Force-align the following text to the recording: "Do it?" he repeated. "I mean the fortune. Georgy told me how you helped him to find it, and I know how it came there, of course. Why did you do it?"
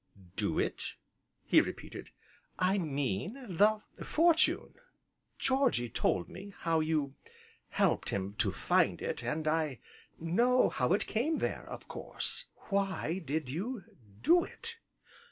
"Do 0.35 0.57
it?" 0.57 0.95
he 1.45 1.61
repeated. 1.61 2.09
"I 2.57 2.79
mean 2.79 3.33
the 3.47 3.81
fortune. 4.03 4.73
Georgy 5.37 5.89
told 5.89 6.27
me 6.27 6.55
how 6.61 6.79
you 6.79 7.13
helped 7.69 8.09
him 8.09 8.33
to 8.39 8.51
find 8.51 8.99
it, 8.99 9.23
and 9.23 9.47
I 9.47 9.77
know 10.19 10.69
how 10.69 10.93
it 10.93 11.05
came 11.05 11.37
there, 11.37 11.69
of 11.69 11.87
course. 11.87 12.45
Why 12.71 13.19
did 13.23 13.51
you 13.51 13.83
do 14.23 14.43
it?" 14.43 14.77